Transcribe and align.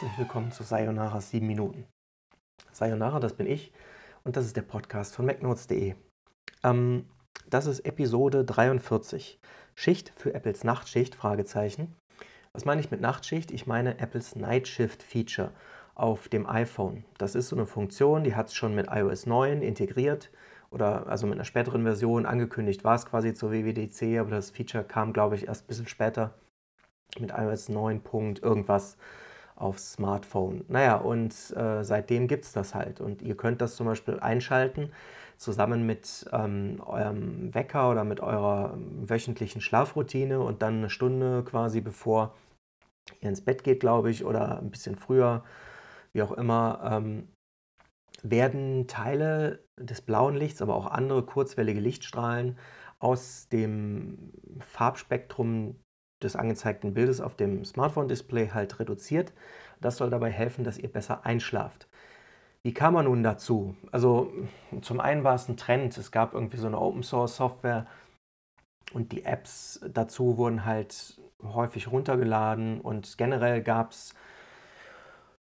herzlich 0.00 0.18
willkommen 0.18 0.52
zu 0.52 0.62
Sayonara 0.62 1.20
7 1.20 1.44
Minuten. 1.44 1.84
Sayonara, 2.70 3.18
das 3.18 3.32
bin 3.32 3.48
ich 3.48 3.72
und 4.22 4.36
das 4.36 4.46
ist 4.46 4.56
der 4.56 4.62
Podcast 4.62 5.16
von 5.16 5.26
MacNotes.de. 5.26 5.96
Ähm, 6.62 7.08
das 7.50 7.66
ist 7.66 7.80
Episode 7.80 8.44
43. 8.44 9.40
Schicht 9.74 10.12
für 10.14 10.34
Apples 10.34 10.62
Nachtschicht? 10.62 11.16
Fragezeichen. 11.16 11.96
Was 12.52 12.64
meine 12.64 12.80
ich 12.80 12.92
mit 12.92 13.00
Nachtschicht? 13.00 13.50
Ich 13.50 13.66
meine 13.66 13.98
Apples 13.98 14.36
Night 14.36 14.68
Shift 14.68 15.02
Feature 15.02 15.50
auf 15.96 16.28
dem 16.28 16.46
iPhone. 16.46 17.04
Das 17.18 17.34
ist 17.34 17.48
so 17.48 17.56
eine 17.56 17.66
Funktion, 17.66 18.22
die 18.22 18.36
hat 18.36 18.46
es 18.46 18.54
schon 18.54 18.76
mit 18.76 18.86
iOS 18.92 19.26
9 19.26 19.62
integriert 19.62 20.30
oder 20.70 21.08
also 21.08 21.26
mit 21.26 21.34
einer 21.34 21.44
späteren 21.44 21.82
Version 21.82 22.24
angekündigt 22.24 22.84
war 22.84 22.94
es 22.94 23.04
quasi 23.04 23.34
zur 23.34 23.50
WWDC, 23.50 24.20
aber 24.20 24.30
das 24.30 24.50
Feature 24.50 24.84
kam, 24.84 25.12
glaube 25.12 25.34
ich, 25.34 25.48
erst 25.48 25.64
ein 25.64 25.66
bisschen 25.66 25.88
später 25.88 26.34
mit 27.18 27.32
iOS 27.32 27.68
9. 27.68 28.00
irgendwas 28.40 28.96
aufs 29.58 29.92
Smartphone. 29.94 30.64
Naja, 30.68 30.96
und 30.96 31.32
äh, 31.56 31.82
seitdem 31.82 32.28
gibt 32.28 32.44
es 32.44 32.52
das 32.52 32.74
halt. 32.74 33.00
Und 33.00 33.22
ihr 33.22 33.36
könnt 33.36 33.60
das 33.60 33.76
zum 33.76 33.86
Beispiel 33.86 34.20
einschalten, 34.20 34.90
zusammen 35.36 35.86
mit 35.86 36.28
ähm, 36.32 36.80
eurem 36.84 37.54
Wecker 37.54 37.90
oder 37.90 38.04
mit 38.04 38.20
eurer 38.20 38.76
wöchentlichen 38.76 39.60
Schlafroutine 39.60 40.40
und 40.40 40.62
dann 40.62 40.78
eine 40.78 40.90
Stunde 40.90 41.44
quasi 41.44 41.80
bevor 41.80 42.34
ihr 43.20 43.28
ins 43.28 43.44
Bett 43.44 43.64
geht, 43.64 43.80
glaube 43.80 44.10
ich, 44.10 44.24
oder 44.24 44.58
ein 44.58 44.70
bisschen 44.70 44.96
früher, 44.96 45.44
wie 46.12 46.22
auch 46.22 46.32
immer, 46.32 46.80
ähm, 46.84 47.28
werden 48.22 48.88
Teile 48.88 49.64
des 49.76 50.02
blauen 50.02 50.34
Lichts, 50.34 50.60
aber 50.60 50.74
auch 50.74 50.86
andere 50.86 51.22
kurzwellige 51.24 51.80
Lichtstrahlen 51.80 52.58
aus 52.98 53.48
dem 53.48 54.32
Farbspektrum 54.60 55.76
des 56.22 56.36
angezeigten 56.36 56.94
Bildes 56.94 57.20
auf 57.20 57.36
dem 57.36 57.64
Smartphone-Display 57.64 58.50
halt 58.50 58.78
reduziert. 58.80 59.32
Das 59.80 59.96
soll 59.96 60.10
dabei 60.10 60.30
helfen, 60.30 60.64
dass 60.64 60.78
ihr 60.78 60.90
besser 60.90 61.24
einschlaft. 61.24 61.88
Wie 62.62 62.74
kam 62.74 62.94
man 62.94 63.04
nun 63.04 63.22
dazu? 63.22 63.76
Also 63.92 64.32
zum 64.82 65.00
einen 65.00 65.24
war 65.24 65.34
es 65.34 65.48
ein 65.48 65.56
Trend. 65.56 65.96
Es 65.96 66.10
gab 66.10 66.34
irgendwie 66.34 66.56
so 66.56 66.66
eine 66.66 66.80
Open-Source-Software 66.80 67.86
und 68.92 69.12
die 69.12 69.24
Apps 69.24 69.80
dazu 69.88 70.36
wurden 70.36 70.64
halt 70.64 71.20
häufig 71.42 71.90
runtergeladen 71.90 72.80
und 72.80 73.16
generell 73.16 73.62
gab 73.62 73.92
es, 73.92 74.14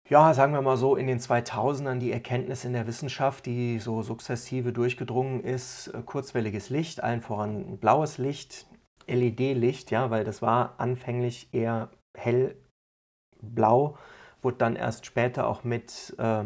ja, 0.08 0.34
sagen 0.34 0.52
wir 0.52 0.62
mal 0.62 0.76
so, 0.76 0.96
in 0.96 1.06
den 1.06 1.18
2000ern 1.18 1.98
die 1.98 2.12
Erkenntnis 2.12 2.64
in 2.64 2.74
der 2.74 2.86
Wissenschaft, 2.86 3.46
die 3.46 3.78
so 3.78 4.02
sukzessive 4.02 4.72
durchgedrungen 4.72 5.42
ist, 5.42 5.92
kurzwelliges 6.04 6.70
Licht, 6.70 7.02
allen 7.02 7.22
voran 7.22 7.78
blaues 7.78 8.18
Licht, 8.18 8.66
LED-Licht, 9.06 9.90
ja, 9.90 10.10
weil 10.10 10.24
das 10.24 10.42
war 10.42 10.74
anfänglich 10.78 11.48
eher 11.52 11.90
hellblau, 12.16 13.98
wurde 14.42 14.56
dann 14.58 14.76
erst 14.76 15.06
später 15.06 15.46
auch 15.46 15.64
mit 15.64 16.14
äh, 16.18 16.44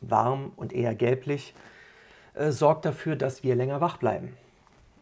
warm 0.00 0.52
und 0.56 0.72
eher 0.72 0.94
gelblich, 0.94 1.54
äh, 2.34 2.50
sorgt 2.50 2.84
dafür, 2.84 3.16
dass 3.16 3.42
wir 3.42 3.54
länger 3.54 3.80
wach 3.80 3.98
bleiben. 3.98 4.36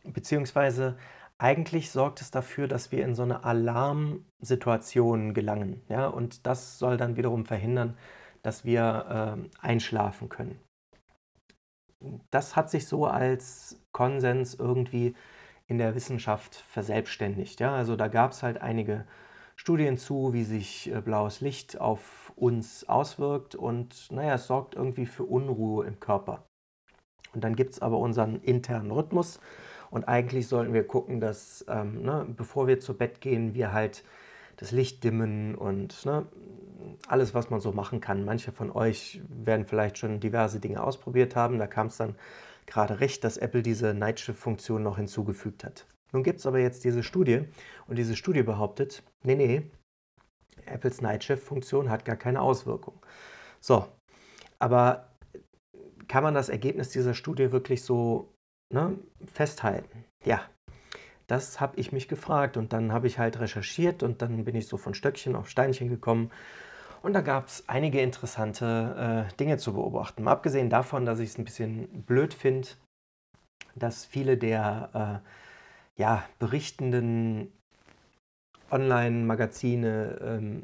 Beziehungsweise 0.05 0.97
eigentlich 1.39 1.91
sorgt 1.91 2.21
es 2.21 2.31
dafür, 2.31 2.67
dass 2.67 2.91
wir 2.91 3.05
in 3.05 3.15
so 3.15 3.23
eine 3.23 3.45
Alarmsituation 3.45 5.35
gelangen. 5.35 5.83
Ja? 5.89 6.09
Und 6.09 6.47
das 6.47 6.79
soll 6.79 6.97
dann 6.97 7.17
wiederum 7.17 7.47
verhindern, 7.47 7.97
dass 8.43 8.65
wir 8.65 9.39
äh, 9.63 9.67
einschlafen 9.67 10.29
können. 10.29 10.61
Das 12.31 12.57
hat 12.57 12.71
sich 12.71 12.87
so 12.87 13.07
als 13.07 13.81
Konsens 13.93 14.55
irgendwie 14.55 15.15
in 15.69 15.79
der 15.79 15.95
Wissenschaft 15.95 16.57
verselbstständigt. 16.57 17.61
Ja? 17.61 17.75
Also 17.75 17.95
da 17.95 18.09
gab 18.09 18.33
es 18.33 18.43
halt 18.43 18.61
einige 18.61 19.05
Studien 19.55 19.99
zu, 19.99 20.33
wie 20.33 20.45
sich 20.45 20.93
äh, 20.93 21.01
blaues 21.01 21.41
Licht 21.41 21.81
auf 21.81 22.33
uns 22.37 22.89
auswirkt 22.89 23.55
und 23.55 24.11
naja, 24.11 24.35
es 24.35 24.47
sorgt 24.47 24.75
irgendwie 24.75 25.07
für 25.07 25.25
Unruhe 25.25 25.87
im 25.87 26.01
Körper. 26.01 26.45
Und 27.35 27.45
dann 27.45 27.57
gibt 27.57 27.75
es 27.75 27.83
aber 27.83 27.99
unseren 27.99 28.41
internen 28.41 28.91
Rhythmus 28.91 29.41
und 29.91 30.09
eigentlich 30.09 30.49
sollten 30.49 30.73
wir 30.73 30.87
gucken, 30.87 31.21
dass 31.21 31.65
ähm, 31.69 32.03
ne, 32.03 32.27
bevor 32.29 32.67
wir 32.67 32.81
zu 32.81 32.97
Bett 32.97 33.21
gehen, 33.21 33.55
wir 33.55 33.73
halt 33.73 34.05
das 34.57 34.71
Licht 34.71 35.05
dimmen 35.05 35.55
und 35.55 36.05
ne, 36.07 36.27
alles, 37.07 37.35
was 37.35 37.51
man 37.51 37.61
so 37.61 37.73
machen 37.73 38.01
kann. 38.01 38.25
Manche 38.25 38.53
von 38.53 38.71
euch 38.71 39.21
werden 39.29 39.67
vielleicht 39.67 39.99
schon 39.99 40.21
diverse 40.21 40.61
Dinge 40.61 40.83
ausprobiert 40.83 41.37
haben. 41.37 41.59
Da 41.59 41.67
kam 41.67 41.89
es 41.89 41.97
dann 41.97 42.17
gerade 42.69 43.01
recht, 43.01 43.25
dass 43.25 43.37
Apple 43.37 43.63
diese 43.63 43.95
Nightshift-Funktion 43.95 44.83
noch 44.83 44.97
hinzugefügt 44.97 45.65
hat. 45.65 45.87
Nun 46.13 46.23
gibt 46.23 46.39
es 46.39 46.47
aber 46.47 46.59
jetzt 46.59 46.85
diese 46.85 47.03
Studie 47.03 47.43
und 47.87 47.97
diese 47.97 48.17
Studie 48.17 48.43
behauptet, 48.43 49.03
nee, 49.25 49.35
nee, 49.35 49.71
Apples 50.67 51.01
Nightshift-Funktion 51.01 51.91
hat 51.91 52.05
gar 52.05 52.17
keine 52.17 52.41
Auswirkung. 52.41 53.01
So, 53.61 53.87
aber 54.59 55.17
kann 56.09 56.23
man 56.23 56.35
das 56.35 56.49
Ergebnis 56.49 56.91
dieser 56.91 57.15
Studie 57.15 57.53
wirklich 57.53 57.83
so 57.83 58.33
ne, 58.73 58.99
festhalten? 59.27 60.05
Ja, 60.25 60.43
das 61.27 61.61
habe 61.61 61.79
ich 61.79 61.93
mich 61.93 62.09
gefragt 62.09 62.57
und 62.57 62.73
dann 62.73 62.93
habe 62.93 63.07
ich 63.07 63.19
halt 63.19 63.39
recherchiert 63.39 64.03
und 64.03 64.23
dann 64.23 64.45
bin 64.45 64.57
ich 64.57 64.67
so 64.67 64.77
von 64.77 64.95
Stöckchen 64.95 65.37
auf 65.37 65.51
Steinchen 65.51 65.89
gekommen 65.89 66.31
und 67.03 67.13
da 67.13 67.21
gab 67.21 67.47
es 67.47 67.69
einige 67.69 68.01
interessante 68.01 69.27
äh, 69.31 69.37
Dinge 69.37 69.59
zu 69.59 69.73
beobachten. 69.73 70.23
Mal 70.23 70.33
abgesehen 70.33 70.71
davon, 70.71 71.05
dass 71.05 71.21
ich 71.21 71.31
es 71.31 71.39
ein 71.39 71.45
bisschen 71.45 71.89
blöd 72.05 72.35
finde, 72.35 72.69
dass 73.75 74.05
viele 74.05 74.37
der 74.37 75.23
äh, 75.97 76.01
ja, 76.01 76.25
berichtenden 76.39 77.53
Online-Magazine 78.71 80.19
ähm, 80.21 80.63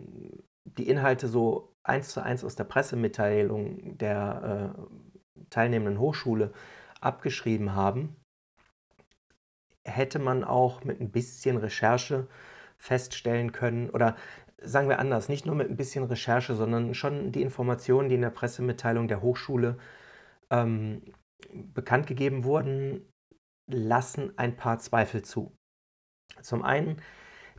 die 0.65 0.89
Inhalte 0.89 1.29
so 1.29 1.73
eins 1.83 2.09
zu 2.11 2.23
eins 2.23 2.45
aus 2.45 2.57
der 2.57 2.65
Pressemitteilung 2.65 3.99
der 3.99 4.75
äh, 4.77 5.45
teilnehmenden 5.51 5.99
Hochschule 5.99 6.53
abgeschrieben 7.01 7.75
haben, 7.75 8.17
hätte 9.85 10.19
man 10.19 10.45
auch 10.45 10.85
mit 10.85 11.01
ein 11.01 11.11
bisschen 11.11 11.57
Recherche 11.57 12.27
feststellen 12.79 13.53
können 13.53 13.91
oder 13.91 14.17
sagen 14.65 14.89
wir 14.89 14.99
anders, 14.99 15.29
nicht 15.29 15.47
nur 15.47 15.55
mit 15.55 15.71
ein 15.71 15.77
bisschen 15.77 16.05
Recherche, 16.05 16.55
sondern 16.55 16.95
schon 16.95 17.33
die 17.33 17.43
Informationen, 17.43 18.09
die 18.09 18.15
in 18.15 18.23
der 18.23 18.31
Pressemitteilung 18.31 19.09
der 19.09 19.23
Hochschule 19.23 19.79
ähm, 20.51 21.03
bekannt 21.53 22.07
gegeben 22.07 22.45
wurden, 22.45 23.09
lassen 23.71 24.33
ein 24.37 24.57
paar 24.57 24.79
Zweifel 24.79 25.23
zu. 25.23 25.53
Zum 26.43 26.63
einen 26.63 27.01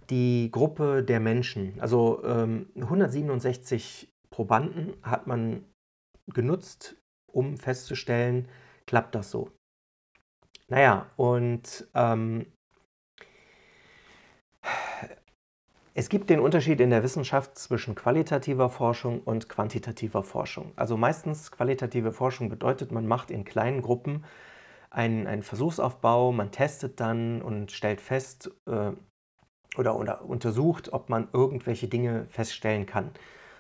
die 0.10 0.50
Gruppe 0.52 1.04
der 1.04 1.20
Menschen, 1.20 1.80
also 1.80 2.24
ähm, 2.24 2.70
167 2.76 4.10
Probanden 4.30 4.94
hat 5.02 5.28
man 5.28 5.66
genutzt, 6.32 6.98
um 7.32 7.58
festzustellen, 7.58 8.48
klappt 8.86 9.16
das 9.16 9.32
so. 9.32 9.52
Naja, 10.68 11.12
und 11.16 11.88
ähm, 11.94 12.46
Es 15.98 16.10
gibt 16.10 16.30
den 16.30 16.42
Unterschied 16.42 16.82
in 16.82 16.90
der 16.90 17.04
Wissenschaft 17.04 17.58
zwischen 17.58 17.96
qualitativer 17.96 18.70
Forschung 18.70 19.22
und 19.22 19.48
quantitativer 19.48 20.24
Forschung. 20.24 20.74
Also 20.76 20.98
meistens 20.98 21.54
qualitative 21.54 22.12
Forschung 22.12 22.50
bedeutet, 22.50 22.92
man 22.92 23.08
macht 23.08 23.32
in 23.32 23.46
kleinen 23.46 23.82
Gruppen 23.82 24.26
einen, 24.90 25.26
einen 25.26 25.42
Versuchsaufbau, 25.42 26.34
man 26.34 26.52
testet 26.52 27.00
dann 27.00 27.42
und 27.42 27.72
stellt 27.72 28.02
fest 28.02 28.52
äh, 28.68 28.92
oder, 29.78 29.98
oder 29.98 30.26
untersucht, 30.26 30.92
ob 30.92 31.08
man 31.08 31.30
irgendwelche 31.32 31.88
Dinge 31.88 32.26
feststellen 32.28 32.86
kann. 32.86 33.12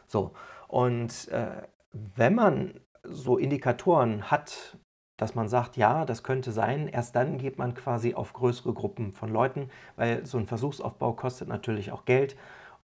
So, 0.06 0.31
und 0.68 1.29
äh, 1.29 1.62
wenn 1.94 2.36
man 2.36 2.81
so 3.04 3.38
Indikatoren 3.38 4.30
hat, 4.30 4.77
dass 5.17 5.35
man 5.35 5.47
sagt, 5.47 5.77
ja, 5.77 6.06
das 6.06 6.23
könnte 6.23 6.51
sein. 6.51 6.88
Erst 6.88 7.15
dann 7.15 7.38
geht 7.38 7.57
man 7.57 7.73
quasi 7.73 8.13
auf 8.13 8.33
größere 8.33 8.73
Gruppen 8.73 9.13
von 9.13 9.29
Leuten, 9.29 9.69
weil 9.95 10.25
so 10.25 10.38
ein 10.38 10.47
Versuchsaufbau 10.47 11.13
kostet 11.13 11.47
natürlich 11.47 11.91
auch 11.91 12.06
Geld. 12.06 12.35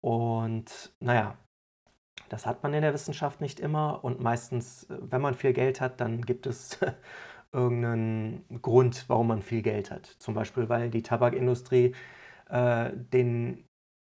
Und 0.01 0.93
naja, 0.99 1.35
das 2.29 2.45
hat 2.45 2.63
man 2.63 2.73
in 2.73 2.81
der 2.83 2.93
Wissenschaft 2.93 3.41
nicht 3.41 3.59
immer. 3.59 4.03
Und 4.03 4.21
meistens, 4.21 4.87
wenn 4.89 5.21
man 5.21 5.33
viel 5.33 5.53
Geld 5.53 5.81
hat, 5.81 5.99
dann 5.99 6.21
gibt 6.21 6.45
es 6.45 6.79
irgendeinen 7.51 8.45
Grund, 8.61 9.05
warum 9.07 9.27
man 9.27 9.41
viel 9.41 9.61
Geld 9.61 9.91
hat. 9.91 10.05
Zum 10.05 10.35
Beispiel, 10.35 10.69
weil 10.69 10.89
die 10.89 11.01
Tabakindustrie 11.01 11.95
äh, 12.49 12.91
den 12.93 13.65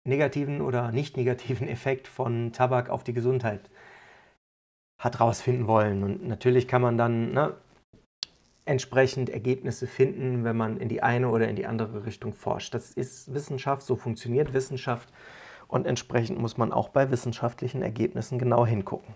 negativen 0.07 0.61
oder 0.61 0.91
nicht 0.91 1.18
negativen 1.18 1.68
Effekt 1.68 2.07
von 2.07 2.53
Tabak 2.53 2.89
auf 2.89 3.03
die 3.03 3.13
Gesundheit 3.13 3.69
hat 4.97 5.19
rausfinden 5.19 5.68
wollen. 5.68 6.03
Und 6.03 6.27
natürlich 6.27 6.68
kann 6.68 6.81
man 6.81 6.97
dann 6.97 7.33
ne, 7.33 7.56
entsprechend 8.65 9.29
Ergebnisse 9.29 9.88
finden, 9.88 10.44
wenn 10.44 10.57
man 10.57 10.77
in 10.77 10.89
die 10.89 11.03
eine 11.03 11.29
oder 11.29 11.47
in 11.47 11.56
die 11.56 11.67
andere 11.67 12.06
Richtung 12.06 12.33
forscht. 12.33 12.73
Das 12.73 12.91
ist 12.91 13.33
Wissenschaft, 13.33 13.83
so 13.83 13.95
funktioniert 13.95 14.53
Wissenschaft 14.53 15.09
und 15.67 15.85
entsprechend 15.85 16.39
muss 16.39 16.57
man 16.57 16.71
auch 16.71 16.89
bei 16.89 17.12
wissenschaftlichen 17.12 17.81
Ergebnissen 17.81 18.39
genau 18.39 18.65
hingucken. 18.65 19.13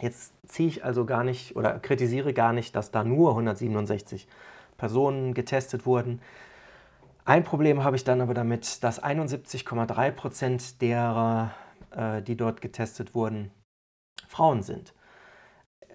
Jetzt 0.00 0.34
ziehe 0.46 0.68
ich 0.68 0.84
also 0.84 1.06
gar 1.06 1.24
nicht 1.24 1.56
oder 1.56 1.78
kritisiere 1.78 2.34
gar 2.34 2.52
nicht, 2.52 2.76
dass 2.76 2.90
da 2.90 3.04
nur 3.04 3.30
167 3.30 4.28
Personen 4.76 5.32
getestet 5.32 5.86
wurden. 5.86 6.20
Ein 7.24 7.44
Problem 7.44 7.82
habe 7.82 7.96
ich 7.96 8.04
dann 8.04 8.20
aber 8.20 8.34
damit, 8.34 8.84
dass 8.84 9.02
71,3 9.02 10.10
Prozent 10.10 10.82
derer 10.82 11.54
äh, 11.96 12.22
die 12.22 12.36
dort 12.36 12.60
getestet 12.60 13.14
wurden, 13.14 13.50
Frauen 14.28 14.62
sind. 14.62 14.94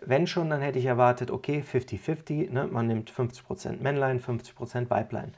Wenn 0.02 0.28
schon, 0.28 0.50
dann 0.50 0.62
hätte 0.62 0.80
ich 0.80 0.86
erwartet, 0.86 1.32
okay, 1.32 1.62
50-50, 1.62 2.50
ne? 2.52 2.68
man 2.68 2.88
nimmt 2.88 3.12
50% 3.12 3.82
Männlein, 3.82 4.20
50% 4.20 4.90
Weiblein. 4.90 5.34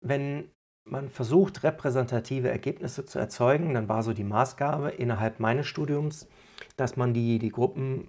Wenn 0.00 0.50
man 0.84 1.10
versucht, 1.10 1.62
repräsentative 1.62 2.48
Ergebnisse 2.48 3.04
zu 3.04 3.18
erzeugen, 3.18 3.74
dann 3.74 3.88
war 3.88 4.02
so 4.02 4.12
die 4.12 4.24
Maßgabe 4.24 4.90
innerhalb 4.90 5.40
meines 5.40 5.66
Studiums, 5.66 6.26
dass 6.76 6.96
man 6.96 7.14
die, 7.14 7.38
die 7.38 7.50
Gruppen 7.50 8.08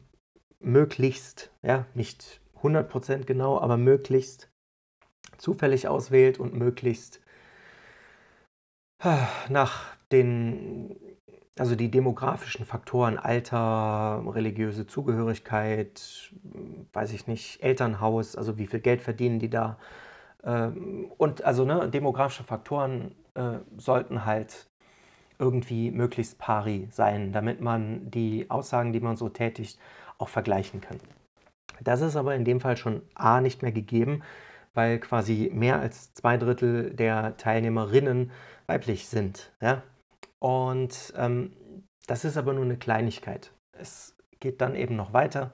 möglichst, 0.59 1.51
ja, 1.62 1.86
nicht 1.94 2.41
100% 2.62 3.25
genau, 3.25 3.59
aber 3.59 3.77
möglichst 3.77 4.50
zufällig 5.38 5.88
auswählt 5.88 6.39
und 6.39 6.53
möglichst 6.53 7.21
ah, 9.00 9.27
nach 9.50 9.95
den, 10.12 10.95
also 11.57 11.75
die 11.75 11.91
demografischen 11.91 12.65
Faktoren, 12.65 13.17
Alter, 13.17 14.23
religiöse 14.27 14.88
Zugehörigkeit, 14.88 16.31
weiß 16.94 17.13
ich 17.13 17.27
nicht, 17.27 17.61
Elternhaus, 17.61 18.35
also 18.35 18.57
wie 18.57 18.67
viel 18.67 18.79
Geld 18.79 19.01
verdienen 19.01 19.39
die 19.39 19.50
da. 19.50 19.77
Ähm, 20.44 21.11
und 21.17 21.44
also 21.44 21.65
ne, 21.65 21.89
demografische 21.89 22.44
Faktoren 22.44 23.15
äh, 23.35 23.59
sollten 23.77 24.25
halt 24.25 24.67
irgendwie 25.39 25.91
möglichst 25.91 26.39
pari 26.39 26.88
sein, 26.91 27.31
damit 27.33 27.61
man 27.61 28.09
die 28.09 28.50
Aussagen, 28.50 28.94
die 28.94 29.00
man 29.00 29.15
so 29.15 29.29
tätigt, 29.29 29.79
auch 30.17 30.29
vergleichen 30.29 30.81
kann. 30.81 31.00
Das 31.81 32.01
ist 32.01 32.15
aber 32.15 32.35
in 32.35 32.45
dem 32.45 32.61
Fall 32.61 32.77
schon 32.77 33.01
A 33.13 33.41
nicht 33.41 33.61
mehr 33.61 33.71
gegeben, 33.71 34.23
weil 34.73 35.00
quasi 35.00 35.51
mehr 35.53 35.79
als 35.79 36.13
zwei 36.13 36.38
Drittel 36.38 36.91
der 36.91 37.38
Teilnehmerinnen 37.38 38.31
weiblich 38.67 39.07
sind. 39.07 39.51
Ja? 39.61 39.83
Und 40.43 41.13
ähm, 41.15 41.53
das 42.05 42.25
ist 42.25 42.35
aber 42.35 42.51
nur 42.51 42.65
eine 42.65 42.75
Kleinigkeit. 42.75 43.53
Es 43.71 44.17
geht 44.41 44.59
dann 44.59 44.75
eben 44.75 44.97
noch 44.97 45.13
weiter. 45.13 45.53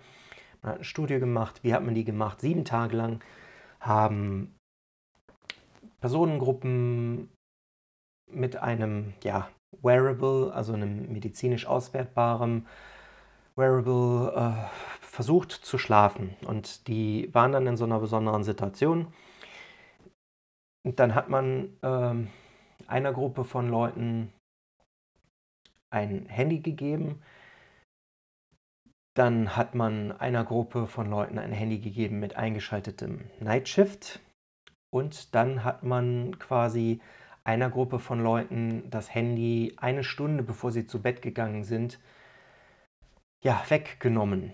Man 0.64 0.72
hat 0.72 0.76
eine 0.78 0.84
Studie 0.84 1.20
gemacht. 1.20 1.64
Wie 1.64 1.76
hat 1.76 1.84
man 1.84 1.94
die 1.94 2.04
gemacht? 2.04 2.42
Sieben 2.42 2.66
Tage 2.66 2.98
lang 2.98 3.24
haben 3.80 4.56
Personengruppen 6.02 7.30
mit 8.32 8.56
einem 8.56 9.14
ja, 9.24 9.52
Wearable, 9.84 10.52
also 10.56 10.74
einem 10.74 11.14
medizinisch 11.14 11.68
auswertbaren 11.68 12.66
Wearable, 13.56 14.34
äh, 14.36 14.70
versucht 15.02 15.52
zu 15.52 15.78
schlafen. 15.78 16.36
Und 16.48 16.88
die 16.88 17.32
waren 17.32 17.52
dann 17.52 17.68
in 17.68 17.78
so 17.78 17.86
einer 17.86 18.00
besonderen 18.00 18.44
Situation. 18.44 19.14
Und 20.84 21.00
dann 21.00 21.14
hat 21.14 21.30
man 21.30 21.78
äh, 21.84 22.16
einer 22.88 23.14
Gruppe 23.14 23.44
von 23.44 23.70
Leuten 23.70 24.34
ein 25.90 26.26
Handy 26.28 26.60
gegeben. 26.60 27.22
Dann 29.16 29.56
hat 29.56 29.76
man 29.76 30.12
einer 30.12 30.46
Gruppe 30.46 30.88
von 30.88 31.10
Leuten 31.10 31.40
ein 31.40 31.52
Handy 31.52 31.80
gegeben 31.80 32.20
mit 32.20 32.36
eingeschaltetem 32.36 33.30
Nightshift. 33.40 34.20
Und 34.92 35.36
dann 35.36 35.64
hat 35.64 35.84
man 35.84 36.38
quasi 36.40 37.02
einer 37.44 37.70
Gruppe 37.70 38.00
von 38.00 38.22
Leuten 38.22 38.90
das 38.90 39.14
Handy 39.14 39.74
eine 39.78 40.04
Stunde 40.04 40.44
bevor 40.44 40.72
sie 40.72 40.86
zu 40.86 41.02
Bett 41.02 41.22
gegangen 41.22 41.64
sind, 41.64 42.00
ja, 43.44 43.64
weggenommen. 43.70 44.54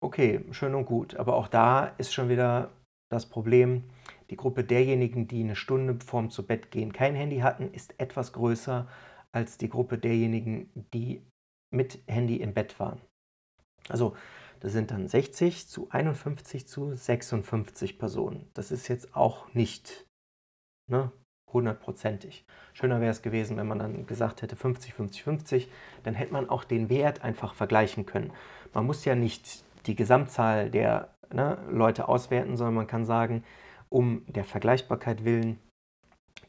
Okay, 0.00 0.44
schön 0.52 0.74
und 0.74 0.86
gut. 0.86 1.16
Aber 1.16 1.36
auch 1.36 1.48
da 1.48 1.86
ist 1.98 2.12
schon 2.12 2.28
wieder 2.28 2.70
das 3.10 3.26
Problem, 3.26 3.84
die 4.30 4.36
Gruppe 4.36 4.64
derjenigen, 4.64 5.28
die 5.28 5.42
eine 5.42 5.56
Stunde 5.56 5.98
vorm 6.04 6.30
zu 6.30 6.46
Bett 6.46 6.70
gehen 6.70 6.92
kein 6.92 7.14
Handy 7.14 7.38
hatten, 7.38 7.72
ist 7.72 7.98
etwas 7.98 8.32
größer 8.32 8.86
als 9.32 9.58
die 9.58 9.68
Gruppe 9.68 9.98
derjenigen, 9.98 10.70
die 10.94 11.22
mit 11.70 12.00
Handy 12.06 12.36
im 12.36 12.54
Bett 12.54 12.78
waren. 12.80 13.00
Also 13.88 14.16
das 14.60 14.72
sind 14.72 14.90
dann 14.90 15.06
60 15.06 15.68
zu 15.68 15.88
51 15.90 16.66
zu 16.66 16.94
56 16.94 17.98
Personen. 17.98 18.50
Das 18.54 18.70
ist 18.70 18.88
jetzt 18.88 19.14
auch 19.14 19.52
nicht 19.54 20.06
ne, 20.90 21.12
hundertprozentig. 21.52 22.44
Schöner 22.72 23.00
wäre 23.00 23.10
es 23.10 23.22
gewesen, 23.22 23.56
wenn 23.56 23.68
man 23.68 23.78
dann 23.78 24.06
gesagt 24.06 24.42
hätte 24.42 24.56
50, 24.56 24.94
50, 24.94 25.22
50. 25.22 25.68
Dann 26.02 26.14
hätte 26.14 26.32
man 26.32 26.48
auch 26.48 26.64
den 26.64 26.88
Wert 26.88 27.22
einfach 27.22 27.54
vergleichen 27.54 28.06
können. 28.06 28.32
Man 28.72 28.86
muss 28.86 29.04
ja 29.04 29.14
nicht 29.14 29.64
die 29.86 29.94
Gesamtzahl 29.94 30.70
der 30.70 31.14
ne, 31.32 31.58
Leute 31.70 32.08
auswerten, 32.08 32.56
sondern 32.56 32.74
man 32.74 32.86
kann 32.86 33.04
sagen, 33.04 33.44
um 33.88 34.24
der 34.26 34.44
Vergleichbarkeit 34.44 35.24
willen 35.24 35.58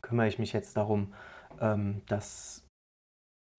kümmere 0.01 0.27
ich 0.27 0.39
mich 0.39 0.53
jetzt 0.53 0.75
darum, 0.75 1.13
ähm, 1.59 2.01
dass 2.07 2.65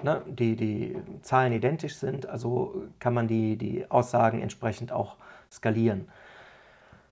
ne, 0.04 0.22
die, 0.26 0.56
die 0.56 0.96
Zahlen 1.22 1.52
identisch 1.52 1.96
sind, 1.96 2.26
also 2.26 2.86
kann 2.98 3.14
man 3.14 3.28
die, 3.28 3.56
die 3.56 3.90
Aussagen 3.90 4.42
entsprechend 4.42 4.92
auch 4.92 5.16
skalieren. 5.50 6.08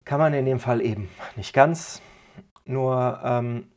Kann 0.05 0.21
man 0.21 0.33
in 0.35 0.47
dem 0.47 0.61
Fall 0.61 0.81
eben 0.81 1.09
nicht 1.37 1.53
ganz, 1.53 2.01
nur 2.65 3.21
ähm, 3.23 3.71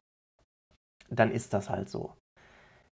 dann 1.10 1.32
ist 1.32 1.54
das 1.54 1.70
halt 1.70 1.90
so. 1.90 2.14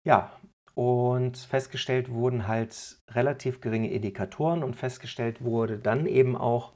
Ja, 0.04 0.32
und 0.74 1.38
festgestellt 1.38 2.12
wurden 2.12 2.48
halt 2.48 3.00
relativ 3.10 3.62
geringe 3.62 3.90
Indikatoren 3.90 4.64
und 4.64 4.76
festgestellt 4.76 5.44
wurde 5.44 5.80
dann 5.80 6.06
eben 6.06 6.36
auch, 6.36 6.74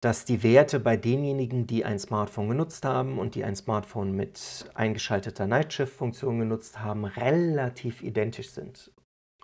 dass 0.00 0.24
die 0.24 0.42
Werte 0.42 0.78
bei 0.78 0.96
denjenigen, 0.96 1.66
die 1.66 1.84
ein 1.84 1.98
Smartphone 1.98 2.48
genutzt 2.48 2.84
haben 2.84 3.18
und 3.18 3.34
die 3.34 3.44
ein 3.44 3.56
Smartphone 3.56 4.12
mit 4.12 4.70
eingeschalteter 4.74 5.46
Nightshift-Funktion 5.46 6.38
genutzt 6.38 6.80
haben, 6.80 7.04
relativ 7.04 8.02
identisch 8.02 8.50
sind. 8.50 8.92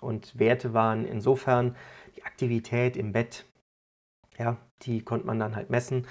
Und 0.00 0.38
Werte 0.38 0.74
waren 0.74 1.04
insofern 1.04 1.76
die 2.16 2.24
Aktivität 2.24 2.96
im 2.96 3.12
Bett, 3.12 3.46
ja, 4.38 4.56
die 4.82 5.02
konnte 5.02 5.26
man 5.26 5.38
dann 5.38 5.56
halt 5.56 5.70
messen. 5.70 6.06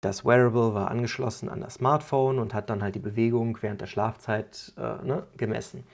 Das 0.00 0.24
Wearable 0.24 0.74
war 0.74 0.90
angeschlossen 0.90 1.48
an 1.48 1.60
das 1.60 1.74
Smartphone 1.74 2.38
und 2.38 2.54
hat 2.54 2.70
dann 2.70 2.82
halt 2.82 2.94
die 2.94 3.00
Bewegung 3.00 3.58
während 3.60 3.80
der 3.80 3.86
Schlafzeit 3.86 4.72
äh, 4.76 5.04
ne, 5.04 5.26
gemessen. 5.36 5.84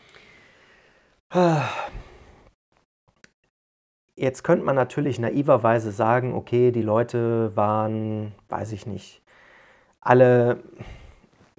Jetzt 4.21 4.43
könnte 4.43 4.65
man 4.65 4.75
natürlich 4.75 5.21
naiverweise 5.21 5.93
sagen, 5.93 6.35
okay, 6.35 6.73
die 6.73 6.83
Leute 6.83 7.55
waren, 7.55 8.33
weiß 8.49 8.73
ich 8.73 8.85
nicht, 8.85 9.23
alle 10.01 10.59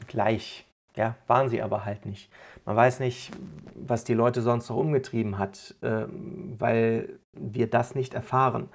gleich. 0.07 0.65
Ja, 0.97 1.15
waren 1.27 1.47
sie 1.47 1.61
aber 1.61 1.85
halt 1.85 2.05
nicht. 2.05 2.29
Man 2.65 2.75
weiß 2.75 2.99
nicht, 2.99 3.31
was 3.75 4.03
die 4.03 4.13
Leute 4.13 4.41
sonst 4.41 4.67
noch 4.67 4.75
umgetrieben 4.75 5.37
hat, 5.37 5.73
äh, 5.79 6.03
weil 6.57 7.19
wir 7.31 7.69
das 7.69 7.95
nicht 7.95 8.13
erfahren. 8.13 8.67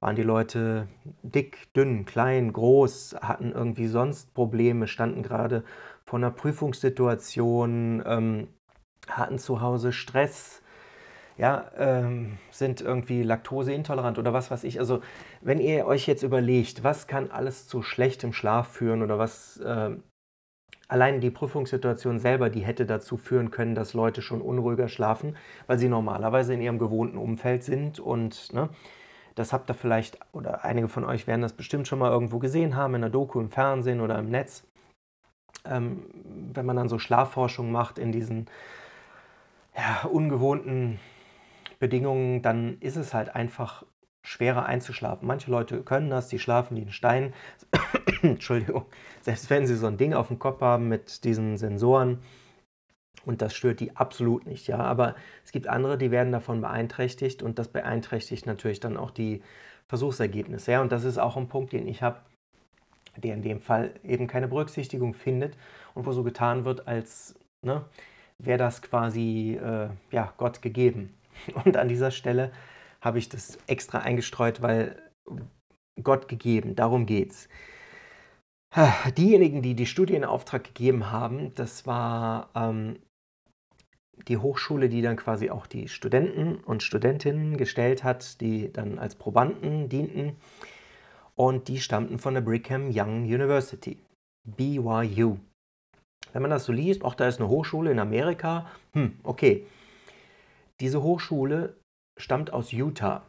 Waren 0.00 0.16
die 0.16 0.22
Leute 0.22 0.88
dick, 1.22 1.70
dünn, 1.74 2.06
klein, 2.06 2.50
groß, 2.54 3.16
hatten 3.20 3.52
irgendwie 3.52 3.88
sonst 3.88 4.32
Probleme, 4.32 4.86
standen 4.86 5.22
gerade 5.22 5.64
vor 6.06 6.18
einer 6.18 6.30
Prüfungssituation, 6.30 8.02
ähm, 8.06 8.48
hatten 9.06 9.38
zu 9.38 9.60
Hause 9.60 9.92
Stress, 9.92 10.62
ja, 11.38 11.70
ähm, 11.78 12.36
sind 12.50 12.80
irgendwie 12.80 13.22
laktoseintolerant 13.22 14.18
oder 14.18 14.32
was 14.32 14.50
weiß 14.50 14.64
ich. 14.64 14.80
Also 14.80 15.00
wenn 15.40 15.60
ihr 15.60 15.86
euch 15.86 16.06
jetzt 16.06 16.24
überlegt, 16.24 16.82
was 16.82 17.06
kann 17.06 17.30
alles 17.30 17.68
zu 17.68 17.82
schlechtem 17.82 18.32
Schlaf 18.32 18.68
führen 18.68 19.02
oder 19.02 19.18
was 19.18 19.58
äh, 19.58 19.90
allein 20.88 21.20
die 21.20 21.30
Prüfungssituation 21.30 22.18
selber, 22.18 22.50
die 22.50 22.60
hätte 22.60 22.86
dazu 22.86 23.16
führen 23.16 23.52
können, 23.52 23.76
dass 23.76 23.94
Leute 23.94 24.20
schon 24.20 24.42
unruhiger 24.42 24.88
schlafen, 24.88 25.36
weil 25.68 25.78
sie 25.78 25.88
normalerweise 25.88 26.54
in 26.54 26.60
ihrem 26.60 26.78
gewohnten 26.78 27.18
Umfeld 27.18 27.62
sind 27.62 28.00
und 28.00 28.52
ne, 28.52 28.68
das 29.36 29.52
habt 29.52 29.70
ihr 29.70 29.74
vielleicht, 29.74 30.18
oder 30.32 30.64
einige 30.64 30.88
von 30.88 31.04
euch 31.04 31.28
werden 31.28 31.42
das 31.42 31.52
bestimmt 31.52 31.86
schon 31.86 32.00
mal 32.00 32.10
irgendwo 32.10 32.40
gesehen 32.40 32.74
haben, 32.74 32.96
in 32.96 33.02
der 33.02 33.10
Doku, 33.10 33.38
im 33.38 33.50
Fernsehen 33.50 34.00
oder 34.00 34.18
im 34.18 34.30
Netz. 34.30 34.64
Ähm, 35.64 36.02
wenn 36.52 36.66
man 36.66 36.74
dann 36.74 36.88
so 36.88 36.98
Schlafforschung 36.98 37.70
macht 37.70 37.98
in 37.98 38.10
diesen 38.10 38.46
ja, 39.76 40.08
ungewohnten 40.08 40.98
Bedingungen, 41.78 42.42
dann 42.42 42.78
ist 42.80 42.96
es 42.96 43.14
halt 43.14 43.34
einfach 43.34 43.84
schwerer 44.22 44.66
einzuschlafen. 44.66 45.26
Manche 45.26 45.50
Leute 45.50 45.82
können 45.82 46.10
das, 46.10 46.28
die 46.28 46.38
schlafen 46.38 46.76
wie 46.76 46.82
ein 46.82 46.92
Stein. 46.92 47.32
Entschuldigung, 48.22 48.86
selbst 49.22 49.48
wenn 49.48 49.66
sie 49.66 49.76
so 49.76 49.86
ein 49.86 49.96
Ding 49.96 50.12
auf 50.12 50.28
dem 50.28 50.38
Kopf 50.38 50.60
haben 50.60 50.88
mit 50.88 51.24
diesen 51.24 51.56
Sensoren 51.56 52.18
und 53.24 53.42
das 53.42 53.54
stört 53.54 53.80
die 53.80 53.96
absolut 53.96 54.46
nicht, 54.46 54.66
ja. 54.68 54.78
Aber 54.78 55.14
es 55.44 55.52
gibt 55.52 55.66
andere, 55.68 55.98
die 55.98 56.10
werden 56.10 56.32
davon 56.32 56.60
beeinträchtigt 56.60 57.42
und 57.42 57.58
das 57.58 57.68
beeinträchtigt 57.68 58.46
natürlich 58.46 58.80
dann 58.80 58.96
auch 58.96 59.10
die 59.10 59.42
Versuchsergebnisse. 59.86 60.72
Ja, 60.72 60.82
und 60.82 60.92
das 60.92 61.04
ist 61.04 61.18
auch 61.18 61.36
ein 61.36 61.48
Punkt, 61.48 61.72
den 61.72 61.88
ich 61.88 62.02
habe, 62.02 62.20
der 63.16 63.34
in 63.34 63.42
dem 63.42 63.60
Fall 63.60 63.94
eben 64.04 64.26
keine 64.26 64.48
Berücksichtigung 64.48 65.14
findet 65.14 65.56
und 65.94 66.06
wo 66.06 66.12
so 66.12 66.22
getan 66.22 66.64
wird, 66.64 66.86
als 66.86 67.34
ne, 67.62 67.84
wäre 68.38 68.58
das 68.58 68.82
quasi 68.82 69.58
äh, 69.62 69.88
ja, 70.10 70.32
Gott 70.36 70.62
gegeben. 70.62 71.14
Und 71.64 71.76
an 71.76 71.88
dieser 71.88 72.10
Stelle 72.10 72.52
habe 73.00 73.18
ich 73.18 73.28
das 73.28 73.58
extra 73.66 73.98
eingestreut, 74.00 74.62
weil 74.62 74.96
Gott 76.02 76.28
gegeben, 76.28 76.74
darum 76.74 77.06
geht's. 77.06 77.48
Diejenigen, 79.16 79.62
die 79.62 79.74
die 79.74 79.86
Studie 79.86 80.14
in 80.14 80.24
Auftrag 80.24 80.64
gegeben 80.64 81.10
haben, 81.10 81.54
das 81.54 81.86
war 81.86 82.50
ähm, 82.54 82.98
die 84.26 84.36
Hochschule, 84.36 84.88
die 84.88 85.00
dann 85.00 85.16
quasi 85.16 85.48
auch 85.50 85.66
die 85.66 85.88
Studenten 85.88 86.56
und 86.56 86.82
Studentinnen 86.82 87.56
gestellt 87.56 88.04
hat, 88.04 88.40
die 88.40 88.70
dann 88.72 88.98
als 88.98 89.14
Probanden 89.14 89.88
dienten. 89.88 90.36
Und 91.34 91.68
die 91.68 91.80
stammten 91.80 92.18
von 92.18 92.34
der 92.34 92.40
Brigham 92.40 92.90
Young 92.92 93.22
University, 93.22 93.96
BYU. 94.44 95.38
Wenn 96.32 96.42
man 96.42 96.50
das 96.50 96.64
so 96.64 96.72
liest, 96.72 97.04
auch 97.04 97.14
da 97.14 97.28
ist 97.28 97.40
eine 97.40 97.48
Hochschule 97.48 97.90
in 97.90 97.98
Amerika, 97.98 98.66
hm, 98.92 99.18
okay. 99.22 99.64
Diese 100.80 101.02
Hochschule 101.02 101.74
stammt 102.16 102.52
aus 102.52 102.70
Utah. 102.72 103.22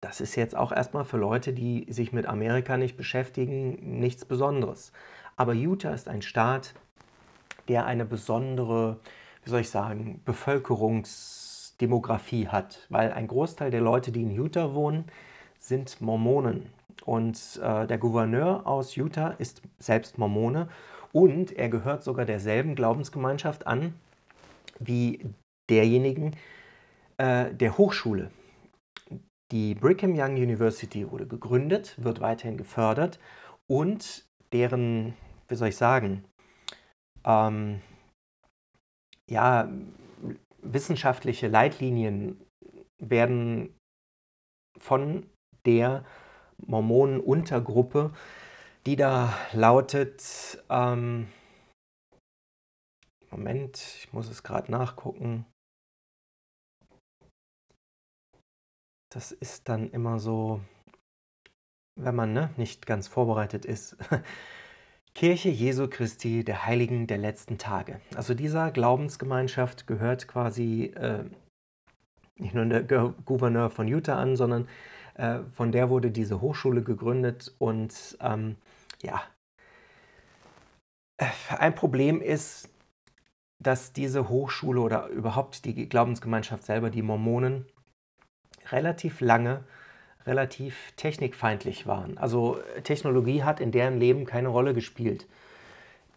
Das 0.00 0.20
ist 0.20 0.34
jetzt 0.34 0.56
auch 0.56 0.72
erstmal 0.72 1.04
für 1.04 1.16
Leute, 1.16 1.52
die 1.52 1.86
sich 1.88 2.12
mit 2.12 2.26
Amerika 2.26 2.76
nicht 2.76 2.96
beschäftigen, 2.96 4.00
nichts 4.00 4.24
Besonderes. 4.24 4.90
Aber 5.36 5.52
Utah 5.52 5.92
ist 5.92 6.08
ein 6.08 6.22
Staat, 6.22 6.74
der 7.68 7.86
eine 7.86 8.04
besondere, 8.04 8.98
wie 9.44 9.50
soll 9.50 9.60
ich 9.60 9.70
sagen, 9.70 10.22
Bevölkerungsdemografie 10.24 12.48
hat, 12.48 12.84
weil 12.88 13.12
ein 13.12 13.28
Großteil 13.28 13.70
der 13.70 13.80
Leute, 13.80 14.10
die 14.10 14.22
in 14.22 14.32
Utah 14.32 14.74
wohnen, 14.74 15.04
sind 15.58 16.00
Mormonen. 16.00 16.66
Und 17.04 17.60
äh, 17.62 17.86
der 17.86 17.98
Gouverneur 17.98 18.66
aus 18.66 18.96
Utah 18.96 19.36
ist 19.38 19.62
selbst 19.78 20.18
Mormone 20.18 20.68
und 21.12 21.52
er 21.52 21.68
gehört 21.68 22.02
sogar 22.02 22.24
derselben 22.24 22.74
Glaubensgemeinschaft 22.74 23.68
an 23.68 23.94
wie 24.80 25.20
derjenigen 25.70 26.34
äh, 27.18 27.54
der 27.54 27.76
Hochschule. 27.78 28.30
Die 29.50 29.74
Brigham 29.74 30.14
Young 30.14 30.36
University 30.36 31.10
wurde 31.10 31.26
gegründet, 31.26 31.94
wird 32.02 32.20
weiterhin 32.20 32.56
gefördert 32.56 33.18
und 33.66 34.26
deren, 34.52 35.14
wie 35.48 35.54
soll 35.54 35.68
ich 35.68 35.76
sagen, 35.76 36.24
ähm, 37.24 37.80
ja, 39.28 39.70
wissenschaftliche 40.62 41.48
Leitlinien 41.48 42.40
werden 42.98 43.74
von 44.78 45.28
der 45.64 46.04
Mormonenuntergruppe, 46.66 48.12
die 48.86 48.96
da 48.96 49.32
lautet, 49.52 50.62
ähm, 50.68 51.28
Moment, 53.30 53.76
ich 53.76 54.12
muss 54.12 54.28
es 54.28 54.42
gerade 54.42 54.70
nachgucken. 54.70 55.44
Das 59.10 59.32
ist 59.32 59.68
dann 59.68 59.90
immer 59.90 60.18
so, 60.18 60.60
wenn 61.96 62.14
man 62.14 62.32
ne, 62.32 62.50
nicht 62.56 62.86
ganz 62.86 63.08
vorbereitet 63.08 63.64
ist. 63.64 63.96
Kirche 65.14 65.48
Jesu 65.48 65.88
Christi 65.88 66.44
der 66.44 66.66
Heiligen 66.66 67.06
der 67.06 67.18
letzten 67.18 67.58
Tage. 67.58 68.00
Also 68.14 68.34
dieser 68.34 68.70
Glaubensgemeinschaft 68.70 69.86
gehört 69.86 70.28
quasi 70.28 70.92
äh, 70.94 71.24
nicht 72.36 72.54
nur 72.54 72.66
der 72.66 72.82
Gouverneur 72.82 73.70
von 73.70 73.88
Utah 73.88 74.16
an, 74.18 74.36
sondern 74.36 74.68
äh, 75.14 75.40
von 75.52 75.72
der 75.72 75.90
wurde 75.90 76.10
diese 76.10 76.40
Hochschule 76.40 76.82
gegründet 76.82 77.52
und 77.58 78.16
ähm, 78.20 78.56
ja, 79.02 79.22
ein 81.50 81.74
Problem 81.74 82.20
ist, 82.20 82.68
dass 83.58 83.92
diese 83.92 84.28
Hochschule 84.28 84.80
oder 84.80 85.08
überhaupt 85.08 85.64
die 85.64 85.88
Glaubensgemeinschaft 85.88 86.64
selber, 86.64 86.90
die 86.90 87.02
Mormonen, 87.02 87.66
relativ 88.72 89.20
lange 89.20 89.64
relativ 90.28 90.92
technikfeindlich 90.96 91.86
waren. 91.86 92.18
Also 92.18 92.58
Technologie 92.84 93.42
hat 93.42 93.60
in 93.60 93.72
deren 93.72 93.98
Leben 93.98 94.26
keine 94.26 94.48
Rolle 94.48 94.74
gespielt. 94.74 95.26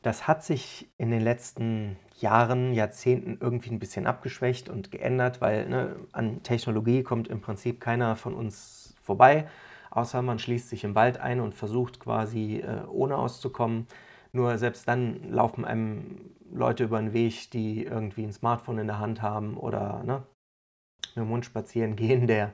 Das 0.04 0.28
hat 0.28 0.44
sich 0.44 0.90
in 0.98 1.12
den 1.12 1.22
letzten 1.22 1.96
Jahren, 2.20 2.74
Jahrzehnten 2.74 3.38
irgendwie 3.40 3.70
ein 3.70 3.80
bisschen 3.80 4.06
abgeschwächt 4.06 4.70
und 4.70 4.92
geändert, 4.92 5.42
weil 5.42 5.68
ne, 5.70 5.96
an 6.12 6.44
Technologie 6.44 7.04
kommt 7.04 7.28
im 7.28 7.42
Prinzip 7.42 7.80
keiner 7.80 8.16
von 8.16 8.34
uns 8.34 8.96
vorbei, 9.02 9.48
außer 9.90 10.22
man 10.22 10.40
schließt 10.40 10.70
sich 10.70 10.84
im 10.84 10.96
Wald 10.96 11.20
ein 11.20 11.40
und 11.40 11.56
versucht 11.56 12.00
quasi 12.00 12.58
äh, 12.58 12.86
ohne 12.88 13.18
auszukommen. 13.18 13.88
Nur 14.34 14.58
selbst 14.58 14.88
dann 14.88 15.32
laufen 15.32 15.66
einem 15.66 16.32
Leute 16.52 16.86
über 16.86 17.00
den 17.00 17.14
Weg, 17.14 17.52
die 17.52 17.84
irgendwie 17.84 18.24
ein 18.24 18.34
Smartphone 18.34 18.80
in 18.80 18.88
der 18.88 19.00
Hand 19.00 19.22
haben 19.22 19.56
oder 19.56 20.04
ne, 20.04 20.24
mit 21.16 21.26
dem 21.26 21.30
Mund 21.30 21.46
spazieren 21.46 21.96
gehen, 21.96 22.28
der 22.28 22.54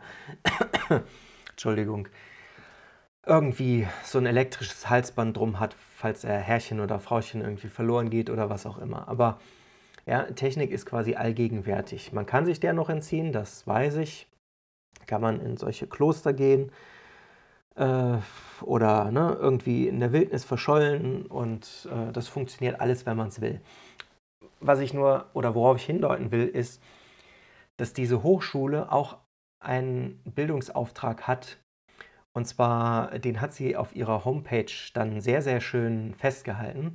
Entschuldigung, 1.49 2.07
irgendwie 3.25 3.87
so 4.03 4.17
ein 4.17 4.25
elektrisches 4.25 4.89
Halsband 4.89 5.37
drum 5.37 5.59
hat, 5.59 5.75
falls 5.95 6.23
er 6.23 6.39
Herrchen 6.39 6.79
oder 6.79 6.99
Frauchen 6.99 7.41
irgendwie 7.41 7.67
verloren 7.67 8.09
geht 8.09 8.29
oder 8.29 8.49
was 8.49 8.65
auch 8.65 8.77
immer. 8.77 9.07
Aber 9.07 9.39
ja, 10.05 10.23
Technik 10.23 10.71
ist 10.71 10.85
quasi 10.85 11.15
allgegenwärtig. 11.15 12.13
Man 12.13 12.25
kann 12.25 12.45
sich 12.45 12.59
der 12.59 12.73
noch 12.73 12.89
entziehen, 12.89 13.33
das 13.33 13.67
weiß 13.67 13.97
ich. 13.97 14.27
Kann 15.05 15.21
man 15.21 15.41
in 15.41 15.57
solche 15.57 15.87
Kloster 15.87 16.33
gehen 16.33 16.71
äh, 17.75 18.17
oder 18.61 19.11
ne, 19.11 19.37
irgendwie 19.39 19.87
in 19.87 19.99
der 19.99 20.13
Wildnis 20.13 20.43
verschollen 20.43 21.25
und 21.25 21.87
äh, 21.91 22.11
das 22.11 22.27
funktioniert 22.27 22.79
alles, 22.79 23.05
wenn 23.05 23.17
man 23.17 23.27
es 23.27 23.41
will. 23.41 23.61
Was 24.59 24.79
ich 24.79 24.93
nur 24.93 25.25
oder 25.33 25.53
worauf 25.53 25.77
ich 25.77 25.85
hindeuten 25.85 26.31
will, 26.31 26.47
ist, 26.47 26.81
dass 27.77 27.93
diese 27.93 28.23
Hochschule 28.23 28.91
auch 28.91 29.17
einen 29.59 30.21
Bildungsauftrag 30.25 31.27
hat. 31.27 31.57
Und 32.33 32.45
zwar, 32.45 33.17
den 33.19 33.41
hat 33.41 33.53
sie 33.53 33.75
auf 33.75 33.95
ihrer 33.95 34.25
Homepage 34.25 34.71
dann 34.93 35.21
sehr, 35.21 35.41
sehr 35.41 35.61
schön 35.61 36.13
festgehalten. 36.15 36.93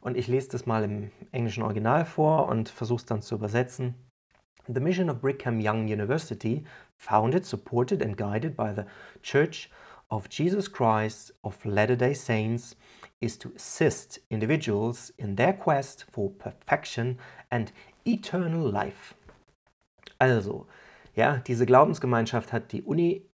Und 0.00 0.16
ich 0.16 0.28
lese 0.28 0.50
das 0.50 0.66
mal 0.66 0.84
im 0.84 1.10
englischen 1.32 1.62
Original 1.62 2.04
vor 2.04 2.48
und 2.48 2.68
versuche 2.68 2.98
es 3.00 3.06
dann 3.06 3.22
zu 3.22 3.34
übersetzen. 3.34 3.94
The 4.66 4.80
mission 4.80 5.10
of 5.10 5.20
Brigham 5.20 5.60
Young 5.60 5.86
University, 5.86 6.64
founded, 6.96 7.44
supported 7.44 8.02
and 8.02 8.16
guided 8.16 8.56
by 8.56 8.72
the 8.74 8.84
Church 9.22 9.70
of 10.08 10.26
Jesus 10.30 10.70
Christ 10.70 11.34
of 11.42 11.64
Latter-day 11.64 12.14
Saints, 12.14 12.76
is 13.20 13.38
to 13.38 13.50
assist 13.56 14.20
individuals 14.28 15.10
in 15.16 15.36
their 15.36 15.52
quest 15.52 16.06
for 16.10 16.30
perfection 16.30 17.18
and 17.50 17.72
eternal 18.06 18.70
life. 18.70 19.14
Also, 20.18 20.66
ja, 21.14 21.38
diese 21.38 21.66
Glaubensgemeinschaft 21.66 22.52
hat 22.52 22.72
die 22.72 22.82
Uni 22.82 23.28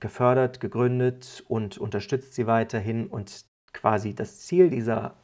gefördert, 0.00 0.60
gegründet 0.60 1.44
und 1.48 1.78
unterstützt 1.78 2.34
sie 2.34 2.46
weiterhin. 2.46 3.06
Und 3.06 3.44
quasi 3.72 4.14
das 4.14 4.40
Ziel 4.40 4.70
dieser 4.70 5.16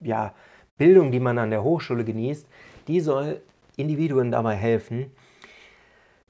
ja, 0.00 0.34
Bildung, 0.76 1.10
die 1.10 1.20
man 1.20 1.38
an 1.38 1.50
der 1.50 1.62
Hochschule 1.62 2.04
genießt, 2.04 2.46
die 2.88 3.00
soll 3.00 3.42
Individuen 3.76 4.30
dabei 4.30 4.54
helfen, 4.54 5.10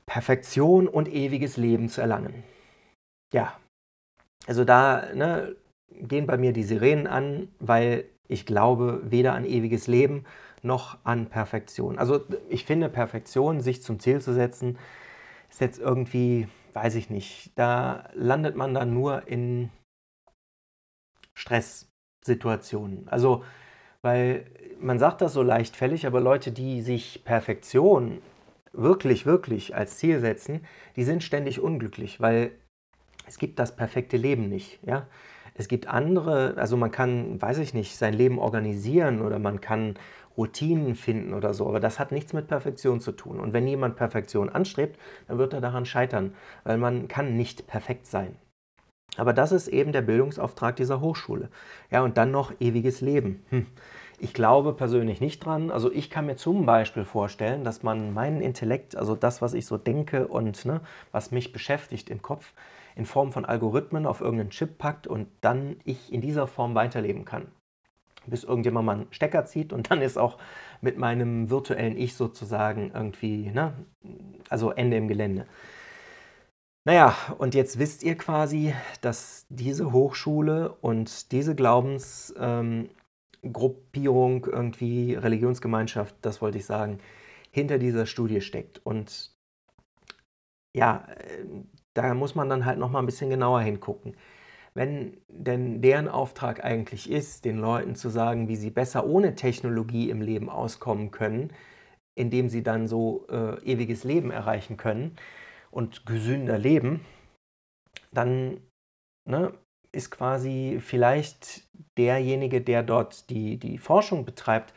Perfektion 0.06 0.88
und 0.88 1.08
ewiges 1.08 1.56
Leben 1.56 1.88
zu 1.88 2.00
erlangen. 2.00 2.42
Ja, 3.32 3.58
also 4.46 4.64
da 4.64 5.12
ne, 5.14 5.54
gehen 5.90 6.26
bei 6.26 6.36
mir 6.36 6.52
die 6.52 6.64
Sirenen 6.64 7.06
an, 7.06 7.48
weil 7.58 8.04
ich 8.28 8.46
glaube 8.46 9.00
weder 9.04 9.34
an 9.34 9.44
ewiges 9.44 9.86
Leben 9.86 10.24
noch 10.62 10.98
an 11.04 11.26
Perfektion. 11.26 11.98
Also 11.98 12.24
ich 12.48 12.64
finde 12.64 12.88
Perfektion, 12.88 13.60
sich 13.60 13.82
zum 13.82 13.98
Ziel 14.00 14.20
zu 14.20 14.34
setzen, 14.34 14.78
ist 15.48 15.60
jetzt 15.60 15.78
irgendwie, 15.78 16.48
weiß 16.72 16.94
ich 16.94 17.10
nicht, 17.10 17.52
da 17.56 18.08
landet 18.14 18.56
man 18.56 18.74
dann 18.74 18.94
nur 18.94 19.26
in 19.26 19.70
Stresssituationen. 21.34 23.08
Also, 23.08 23.44
weil 24.02 24.46
man 24.80 24.98
sagt 24.98 25.20
das 25.20 25.32
so 25.32 25.42
leichtfällig, 25.42 26.06
aber 26.06 26.20
Leute, 26.20 26.52
die 26.52 26.82
sich 26.82 27.22
Perfektion 27.24 28.22
wirklich, 28.72 29.26
wirklich 29.26 29.74
als 29.74 29.98
Ziel 29.98 30.20
setzen, 30.20 30.64
die 30.96 31.04
sind 31.04 31.22
ständig 31.22 31.60
unglücklich, 31.60 32.20
weil 32.20 32.52
es 33.26 33.38
gibt 33.38 33.58
das 33.58 33.74
perfekte 33.76 34.16
Leben 34.16 34.48
nicht. 34.48 34.80
Ja? 34.82 35.06
Es 35.60 35.68
gibt 35.68 35.88
andere, 35.88 36.54
also 36.56 36.78
man 36.78 36.90
kann, 36.90 37.40
weiß 37.42 37.58
ich 37.58 37.74
nicht, 37.74 37.94
sein 37.98 38.14
Leben 38.14 38.38
organisieren 38.38 39.20
oder 39.20 39.38
man 39.38 39.60
kann 39.60 39.98
Routinen 40.34 40.94
finden 40.94 41.34
oder 41.34 41.52
so, 41.52 41.68
aber 41.68 41.80
das 41.80 41.98
hat 41.98 42.12
nichts 42.12 42.32
mit 42.32 42.48
Perfektion 42.48 42.98
zu 42.98 43.12
tun. 43.12 43.38
Und 43.38 43.52
wenn 43.52 43.68
jemand 43.68 43.94
Perfektion 43.96 44.48
anstrebt, 44.48 44.98
dann 45.28 45.36
wird 45.36 45.52
er 45.52 45.60
daran 45.60 45.84
scheitern, 45.84 46.32
weil 46.64 46.78
man 46.78 47.08
kann 47.08 47.36
nicht 47.36 47.66
perfekt 47.66 48.06
sein. 48.06 48.36
Aber 49.18 49.34
das 49.34 49.52
ist 49.52 49.68
eben 49.68 49.92
der 49.92 50.00
Bildungsauftrag 50.00 50.76
dieser 50.76 51.02
Hochschule. 51.02 51.50
Ja, 51.90 52.02
und 52.04 52.16
dann 52.16 52.30
noch 52.30 52.54
ewiges 52.58 53.02
Leben. 53.02 53.44
Hm. 53.50 53.66
Ich 54.22 54.34
glaube 54.34 54.74
persönlich 54.74 55.20
nicht 55.20 55.44
dran. 55.44 55.70
Also 55.70 55.90
ich 55.90 56.10
kann 56.10 56.26
mir 56.26 56.36
zum 56.36 56.66
Beispiel 56.66 57.04
vorstellen, 57.04 57.64
dass 57.64 57.82
man 57.82 58.12
meinen 58.12 58.42
Intellekt, 58.42 58.94
also 58.94 59.14
das, 59.14 59.40
was 59.40 59.54
ich 59.54 59.64
so 59.64 59.78
denke 59.78 60.28
und 60.28 60.64
ne, 60.66 60.82
was 61.10 61.30
mich 61.30 61.52
beschäftigt 61.52 62.10
im 62.10 62.20
Kopf, 62.20 62.52
in 62.96 63.06
Form 63.06 63.32
von 63.32 63.46
Algorithmen 63.46 64.04
auf 64.04 64.20
irgendeinen 64.20 64.50
Chip 64.50 64.76
packt 64.76 65.06
und 65.06 65.28
dann 65.40 65.76
ich 65.84 66.12
in 66.12 66.20
dieser 66.20 66.46
Form 66.46 66.74
weiterleben 66.74 67.24
kann 67.24 67.48
bis 68.26 68.44
irgendjemand 68.44 68.86
mal 68.86 68.92
einen 68.92 69.12
Stecker 69.12 69.46
zieht 69.46 69.72
und 69.72 69.90
dann 69.90 70.02
ist 70.02 70.18
auch 70.18 70.38
mit 70.82 70.98
meinem 70.98 71.48
virtuellen 71.48 71.96
Ich 71.96 72.14
sozusagen 72.14 72.90
irgendwie, 72.94 73.50
ne, 73.50 73.72
also 74.48 74.70
Ende 74.70 74.98
im 74.98 75.08
Gelände. 75.08 75.46
Naja, 76.86 77.14
und 77.38 77.54
jetzt 77.54 77.78
wisst 77.78 78.02
ihr 78.02 78.16
quasi, 78.16 78.74
dass 79.00 79.46
diese 79.48 79.92
Hochschule 79.92 80.72
und 80.80 81.32
diese 81.32 81.54
Glaubensgruppierung, 81.54 82.60
ähm, 82.60 82.88
irgendwie 84.46 85.14
Religionsgemeinschaft, 85.14 86.14
das 86.22 86.40
wollte 86.42 86.58
ich 86.58 86.66
sagen, 86.66 86.98
hinter 87.50 87.78
dieser 87.78 88.06
Studie 88.06 88.40
steckt. 88.40 88.84
Und 88.84 89.34
ja, 90.76 91.06
äh, 91.08 91.44
da 91.94 92.14
muss 92.14 92.34
man 92.34 92.48
dann 92.48 92.64
halt 92.64 92.78
noch 92.78 92.90
mal 92.90 93.00
ein 93.00 93.06
bisschen 93.06 93.30
genauer 93.30 93.60
hingucken. 93.60 94.16
Wenn 94.74 95.20
denn 95.28 95.82
deren 95.82 96.08
Auftrag 96.08 96.64
eigentlich 96.64 97.10
ist, 97.10 97.44
den 97.44 97.58
Leuten 97.58 97.96
zu 97.96 98.08
sagen, 98.08 98.48
wie 98.48 98.56
sie 98.56 98.70
besser 98.70 99.04
ohne 99.06 99.34
Technologie 99.34 100.10
im 100.10 100.22
Leben 100.22 100.48
auskommen 100.48 101.10
können, 101.10 101.52
indem 102.14 102.48
sie 102.48 102.62
dann 102.62 102.86
so 102.86 103.26
äh, 103.28 103.60
ewiges 103.64 104.04
Leben 104.04 104.30
erreichen 104.30 104.76
können 104.76 105.16
und 105.72 106.06
gesünder 106.06 106.58
leben, 106.58 107.04
dann 108.12 108.60
ne, 109.28 109.52
ist 109.92 110.10
quasi 110.10 110.80
vielleicht 110.80 111.62
derjenige, 111.96 112.60
der 112.60 112.82
dort 112.82 113.30
die, 113.30 113.56
die 113.56 113.78
Forschung 113.78 114.24
betreibt, 114.24 114.72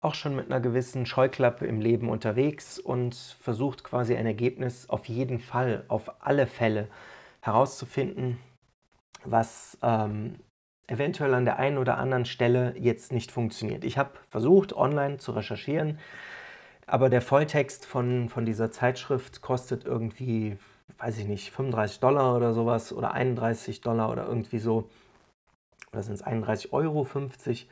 auch 0.00 0.14
schon 0.14 0.36
mit 0.36 0.46
einer 0.46 0.60
gewissen 0.60 1.06
Scheuklappe 1.06 1.66
im 1.66 1.80
Leben 1.80 2.08
unterwegs 2.08 2.78
und 2.78 3.14
versucht 3.40 3.82
quasi 3.82 4.14
ein 4.14 4.26
Ergebnis 4.26 4.88
auf 4.88 5.06
jeden 5.06 5.40
Fall, 5.40 5.84
auf 5.88 6.22
alle 6.22 6.46
Fälle 6.46 6.88
herauszufinden, 7.40 8.38
was 9.24 9.78
ähm, 9.82 10.36
eventuell 10.86 11.34
an 11.34 11.44
der 11.44 11.58
einen 11.58 11.78
oder 11.78 11.98
anderen 11.98 12.24
Stelle 12.24 12.74
jetzt 12.78 13.12
nicht 13.12 13.32
funktioniert. 13.32 13.84
Ich 13.84 13.98
habe 13.98 14.10
versucht, 14.28 14.72
online 14.72 15.18
zu 15.18 15.32
recherchieren, 15.32 15.98
aber 16.86 17.10
der 17.10 17.22
Volltext 17.22 17.84
von, 17.84 18.28
von 18.28 18.46
dieser 18.46 18.70
Zeitschrift 18.70 19.40
kostet 19.40 19.84
irgendwie, 19.84 20.56
weiß 20.98 21.18
ich 21.18 21.26
nicht, 21.26 21.50
35 21.50 22.00
Dollar 22.00 22.36
oder 22.36 22.52
sowas 22.52 22.92
oder 22.92 23.12
31 23.12 23.80
Dollar 23.80 24.10
oder 24.10 24.26
irgendwie 24.26 24.58
so. 24.58 24.88
Oder 25.92 26.02
sind 26.02 26.14
es 26.14 26.22
31 26.22 26.72
Euro 26.72 27.04
50? 27.04 27.68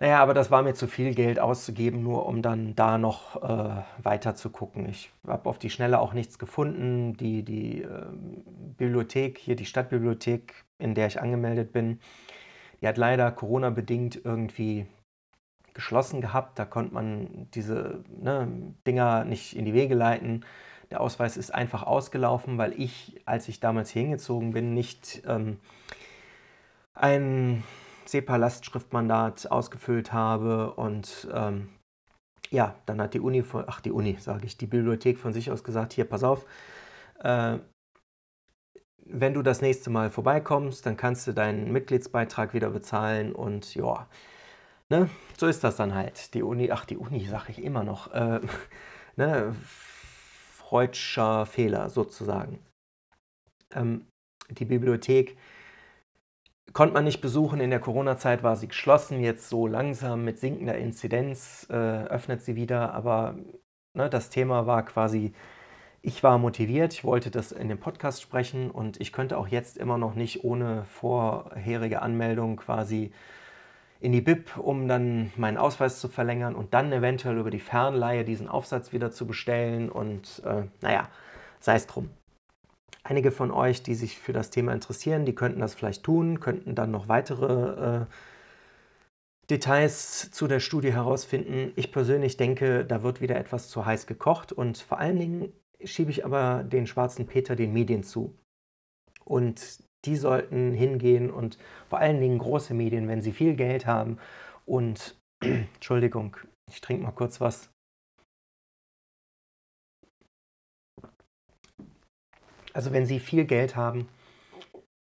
Naja, 0.00 0.22
aber 0.22 0.32
das 0.32 0.50
war 0.52 0.62
mir 0.62 0.74
zu 0.74 0.86
viel 0.86 1.12
Geld 1.12 1.40
auszugeben, 1.40 2.04
nur 2.04 2.26
um 2.26 2.40
dann 2.40 2.76
da 2.76 2.98
noch 2.98 3.42
äh, 3.42 3.82
weiter 4.00 4.36
zu 4.36 4.50
gucken. 4.50 4.88
Ich 4.88 5.10
habe 5.26 5.48
auf 5.48 5.58
die 5.58 5.70
Schnelle 5.70 5.98
auch 5.98 6.12
nichts 6.12 6.38
gefunden. 6.38 7.16
Die, 7.16 7.42
die 7.42 7.82
äh, 7.82 8.06
Bibliothek, 8.76 9.38
hier 9.38 9.56
die 9.56 9.64
Stadtbibliothek, 9.64 10.64
in 10.78 10.94
der 10.94 11.08
ich 11.08 11.20
angemeldet 11.20 11.72
bin, 11.72 11.98
die 12.80 12.86
hat 12.86 12.96
leider 12.96 13.32
Corona-bedingt 13.32 14.20
irgendwie 14.24 14.86
geschlossen 15.74 16.20
gehabt. 16.20 16.58
Da 16.60 16.64
konnte 16.64 16.94
man 16.94 17.48
diese 17.54 18.04
ne, 18.08 18.74
Dinger 18.86 19.24
nicht 19.24 19.56
in 19.56 19.64
die 19.64 19.74
Wege 19.74 19.96
leiten. 19.96 20.44
Der 20.90 21.00
Ausweis 21.00 21.36
ist 21.36 21.54
einfach 21.54 21.82
ausgelaufen, 21.82 22.56
weil 22.58 22.72
ich, 22.80 23.20
als 23.26 23.48
ich 23.48 23.60
damals 23.60 23.90
hier 23.90 24.02
hingezogen 24.02 24.52
bin, 24.52 24.74
nicht 24.74 25.22
ähm, 25.26 25.58
ein 26.94 27.62
SEPA-Lastschriftmandat 28.06 29.50
ausgefüllt 29.50 30.12
habe 30.12 30.72
und 30.72 31.28
ähm, 31.32 31.68
ja, 32.50 32.74
dann 32.86 33.00
hat 33.00 33.14
die 33.14 33.20
Uni, 33.20 33.42
von, 33.42 33.64
ach 33.66 33.80
die 33.80 33.92
Uni, 33.92 34.16
sage 34.18 34.46
ich, 34.46 34.56
die 34.56 34.66
Bibliothek 34.66 35.18
von 35.18 35.34
sich 35.34 35.50
aus 35.50 35.62
gesagt, 35.62 35.92
hier, 35.92 36.06
pass 36.06 36.24
auf, 36.24 36.46
äh, 37.20 37.58
wenn 39.10 39.34
du 39.34 39.42
das 39.42 39.60
nächste 39.60 39.90
Mal 39.90 40.10
vorbeikommst, 40.10 40.84
dann 40.86 40.96
kannst 40.96 41.26
du 41.26 41.32
deinen 41.32 41.72
Mitgliedsbeitrag 41.72 42.54
wieder 42.54 42.70
bezahlen 42.70 43.32
und 43.32 43.74
ja, 43.74 44.06
ne, 44.88 45.08
so 45.36 45.46
ist 45.46 45.64
das 45.64 45.76
dann 45.76 45.94
halt. 45.94 46.34
Die 46.34 46.42
Uni, 46.42 46.70
ach 46.70 46.84
die 46.84 46.96
Uni, 46.96 47.26
sage 47.26 47.52
ich 47.52 47.62
immer 47.62 47.84
noch, 47.84 48.12
äh, 48.12 48.40
ne, 49.16 49.54
freudscher 50.68 51.46
Fehler 51.46 51.88
sozusagen. 51.88 52.58
Ähm, 53.72 54.06
die 54.50 54.66
Bibliothek 54.66 55.38
konnte 56.74 56.92
man 56.92 57.04
nicht 57.04 57.22
besuchen. 57.22 57.60
In 57.60 57.70
der 57.70 57.80
Corona-Zeit 57.80 58.42
war 58.42 58.54
sie 58.54 58.68
geschlossen. 58.68 59.20
Jetzt 59.20 59.48
so 59.48 59.66
langsam 59.66 60.24
mit 60.24 60.38
sinkender 60.38 60.76
Inzidenz 60.76 61.66
äh, 61.70 61.74
öffnet 61.74 62.42
sie 62.42 62.54
wieder. 62.54 62.92
Aber 62.92 63.36
ne, 63.94 64.10
das 64.10 64.28
Thema 64.28 64.66
war 64.66 64.84
quasi, 64.84 65.32
ich 66.02 66.22
war 66.22 66.36
motiviert, 66.36 66.92
ich 66.92 67.02
wollte 67.02 67.30
das 67.30 67.50
in 67.50 67.68
dem 67.68 67.80
Podcast 67.80 68.20
sprechen 68.20 68.70
und 68.70 69.00
ich 69.00 69.10
könnte 69.10 69.38
auch 69.38 69.48
jetzt 69.48 69.78
immer 69.78 69.96
noch 69.96 70.14
nicht 70.14 70.44
ohne 70.44 70.84
vorherige 70.84 72.02
Anmeldung 72.02 72.56
quasi 72.56 73.10
in 74.00 74.12
die 74.12 74.20
BIP, 74.20 74.56
um 74.56 74.88
dann 74.88 75.32
meinen 75.36 75.56
Ausweis 75.56 76.00
zu 76.00 76.08
verlängern 76.08 76.54
und 76.54 76.74
dann 76.74 76.92
eventuell 76.92 77.38
über 77.38 77.50
die 77.50 77.58
Fernleihe 77.58 78.24
diesen 78.24 78.48
Aufsatz 78.48 78.92
wieder 78.92 79.10
zu 79.10 79.26
bestellen. 79.26 79.90
Und 79.90 80.42
äh, 80.44 80.64
naja, 80.80 81.08
sei 81.60 81.74
es 81.74 81.86
drum. 81.86 82.10
Einige 83.02 83.30
von 83.32 83.50
euch, 83.50 83.82
die 83.82 83.94
sich 83.94 84.18
für 84.18 84.32
das 84.32 84.50
Thema 84.50 84.72
interessieren, 84.72 85.24
die 85.24 85.34
könnten 85.34 85.60
das 85.60 85.74
vielleicht 85.74 86.04
tun, 86.04 86.40
könnten 86.40 86.74
dann 86.74 86.90
noch 86.90 87.08
weitere 87.08 88.02
äh, 88.02 88.06
Details 89.50 90.30
zu 90.30 90.46
der 90.46 90.60
Studie 90.60 90.92
herausfinden. 90.92 91.72
Ich 91.74 91.90
persönlich 91.90 92.36
denke, 92.36 92.84
da 92.84 93.02
wird 93.02 93.20
wieder 93.20 93.36
etwas 93.36 93.68
zu 93.68 93.86
heiß 93.86 94.06
gekocht 94.06 94.52
und 94.52 94.78
vor 94.78 94.98
allen 94.98 95.18
Dingen 95.18 95.52
schiebe 95.82 96.10
ich 96.10 96.24
aber 96.24 96.64
den 96.64 96.86
schwarzen 96.86 97.26
Peter 97.26 97.56
den 97.56 97.72
Medien 97.72 98.02
zu. 98.02 98.34
Und 99.24 99.82
die 100.04 100.16
sollten 100.16 100.72
hingehen 100.72 101.30
und 101.30 101.58
vor 101.88 101.98
allen 101.98 102.20
Dingen 102.20 102.38
große 102.38 102.74
Medien, 102.74 103.08
wenn 103.08 103.20
sie 103.20 103.32
viel 103.32 103.54
Geld 103.56 103.86
haben 103.86 104.18
und 104.66 105.16
Entschuldigung, 105.40 106.36
ich 106.70 106.80
trinke 106.80 107.02
mal 107.02 107.12
kurz 107.12 107.40
was. 107.40 107.70
Also 112.72 112.92
wenn 112.92 113.06
Sie 113.06 113.18
viel 113.18 113.44
Geld 113.44 113.74
haben 113.74 114.08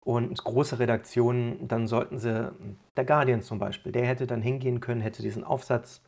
und 0.04 0.44
große 0.44 0.80
Redaktionen, 0.80 1.68
dann 1.68 1.88
sollten 1.88 2.18
Sie, 2.18 2.52
der 2.98 3.06
Guardian 3.06 3.44
zum 3.44 3.60
Beispiel, 3.60 3.92
der 3.92 4.08
hätte 4.08 4.26
dann 4.26 4.42
hingehen 4.42 4.80
können, 4.80 5.02
hätte 5.02 5.22
diesen 5.22 5.44
Aufsatz 5.44 6.02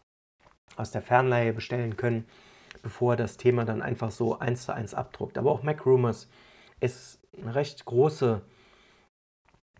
aus 0.75 0.89
der 0.91 1.03
Fernleihe 1.03 1.53
bestellen 1.53 1.97
können, 1.97 2.25
bevor 2.81 3.15
das 3.15 3.37
Thema 3.37 3.65
dann 3.65 3.81
einfach 3.81 4.09
so 4.09 4.39
eins 4.39 4.63
zu 4.65 4.73
eins 4.73 4.95
abdruckt. 4.95 5.37
Aber 5.37 5.51
auch 5.51 5.61
MacRumors 5.61 6.29
ist 6.79 7.19
eine 7.39 7.53
recht 7.53 7.85
große 7.85 8.41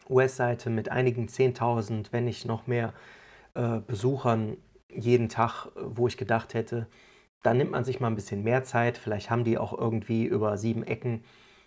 US-Seite 0.10 0.70
mit 0.70 0.90
einigen 0.90 1.28
10.000, 1.28 2.08
wenn 2.12 2.26
nicht 2.26 2.46
noch 2.46 2.68
mehr 2.68 2.94
äh, 3.54 3.80
Besuchern 3.86 4.58
jeden 4.90 5.30
Tag, 5.30 5.68
wo 5.76 6.08
ich 6.08 6.18
gedacht 6.18 6.54
hätte, 6.54 6.88
dann 7.44 7.58
nimmt 7.58 7.72
man 7.72 7.84
sich 7.84 8.00
mal 8.00 8.08
ein 8.08 8.16
bisschen 8.16 8.44
mehr 8.44 8.64
Zeit. 8.64 8.98
Vielleicht 8.98 9.30
haben 9.30 9.44
die 9.44 9.58
auch 9.58 9.78
irgendwie 9.78 10.26
über 10.26 10.58
sieben 10.58 10.84
Ecken 10.84 11.24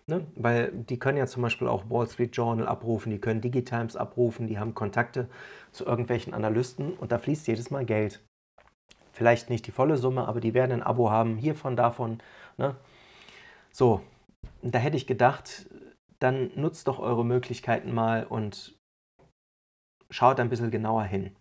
Ne? 0.07 0.27
Weil 0.37 0.70
die 0.70 0.99
können 0.99 1.16
ja 1.16 1.27
zum 1.27 1.42
Beispiel 1.42 1.66
auch 1.66 1.88
Wall 1.88 2.07
Street 2.07 2.37
Journal 2.37 2.68
abrufen, 2.68 3.11
die 3.11 3.18
können 3.18 3.40
Digitimes 3.40 3.97
abrufen, 3.97 4.47
die 4.47 4.59
haben 4.59 4.75
Kontakte 4.75 5.29
zu 5.73 5.87
irgendwelchen 5.87 6.35
Analysten 6.35 6.92
und 6.92 7.11
da 7.11 7.18
fließt 7.18 7.47
jedes 7.47 7.70
Mal 7.70 7.87
Geld. 7.87 8.20
Vielleicht 9.12 9.49
nicht 9.49 9.66
die 9.66 9.70
volle 9.70 9.97
Summe, 9.97 10.29
aber 10.29 10.40
die 10.40 10.53
werden 10.53 10.73
ein 10.73 10.83
Abo 10.83 11.11
haben, 11.11 11.37
hiervon, 11.37 11.77
davon. 11.77 12.18
Ne? 12.59 12.75
So, 13.73 14.03
da 14.61 14.79
hätte 14.79 14.99
ich 14.99 15.07
gedacht, 15.07 15.66
dann 16.24 16.50
nutzt 16.56 16.88
doch 16.88 16.98
eure 16.98 17.24
Möglichkeiten 17.24 17.92
mal 17.92 18.24
und 18.24 18.74
schaut 20.10 20.40
ein 20.40 20.48
bisschen 20.48 20.70
genauer 20.70 21.04
hin. 21.04 21.34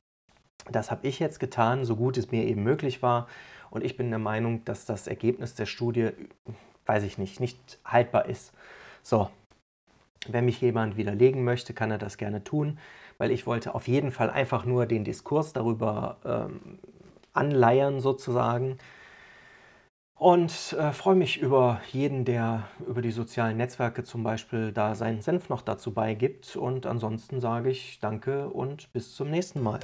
Das 0.71 0.91
habe 0.91 1.07
ich 1.07 1.19
jetzt 1.19 1.39
getan, 1.39 1.85
so 1.85 1.95
gut 1.95 2.17
es 2.17 2.31
mir 2.31 2.45
eben 2.45 2.63
möglich 2.63 3.01
war. 3.01 3.27
Und 3.69 3.83
ich 3.83 3.97
bin 3.97 4.09
der 4.09 4.19
Meinung, 4.19 4.63
dass 4.65 4.85
das 4.85 5.07
Ergebnis 5.07 5.55
der 5.55 5.65
Studie 5.65 6.11
weiß 6.85 7.03
ich 7.03 7.17
nicht, 7.17 7.39
nicht 7.39 7.79
haltbar 7.85 8.25
ist. 8.27 8.53
So, 9.01 9.29
wenn 10.27 10.45
mich 10.45 10.61
jemand 10.61 10.97
widerlegen 10.97 11.43
möchte, 11.43 11.73
kann 11.73 11.91
er 11.91 11.97
das 11.97 12.17
gerne 12.17 12.43
tun, 12.43 12.79
weil 13.17 13.31
ich 13.31 13.45
wollte 13.45 13.75
auf 13.75 13.87
jeden 13.87 14.11
Fall 14.11 14.29
einfach 14.29 14.65
nur 14.65 14.85
den 14.85 15.03
Diskurs 15.03 15.53
darüber 15.53 16.17
ähm, 16.25 16.79
anleiern 17.33 17.99
sozusagen. 17.99 18.77
Und 20.15 20.73
äh, 20.79 20.91
freue 20.91 21.15
mich 21.15 21.41
über 21.41 21.81
jeden, 21.91 22.23
der 22.23 22.63
über 22.87 23.01
die 23.01 23.11
sozialen 23.11 23.57
Netzwerke 23.57 24.03
zum 24.03 24.23
Beispiel 24.23 24.71
da 24.71 24.95
seinen 24.95 25.21
Senf 25.21 25.49
noch 25.49 25.61
dazu 25.61 25.93
beigibt. 25.93 26.55
Und 26.55 26.85
ansonsten 26.85 27.41
sage 27.41 27.71
ich 27.71 27.99
danke 27.99 28.47
und 28.49 28.91
bis 28.93 29.15
zum 29.15 29.29
nächsten 29.29 29.61
Mal. 29.61 29.79